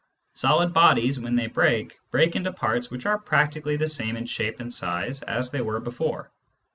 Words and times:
Solid 0.33 0.73
bodies, 0.73 1.19
when 1.19 1.35
they 1.35 1.45
break, 1.45 1.99
break 2.09 2.35
into 2.35 2.51
parts 2.51 2.89
which 2.89 3.05
are 3.05 3.19
practically 3.19 3.77
the 3.77 3.87
same 3.87 4.17
in 4.17 4.25
shape 4.25 4.59
and 4.59 4.73
size 4.73 5.21
as 5.21 5.51
they 5.51 5.61
were 5.61 5.79
before. 5.79 6.31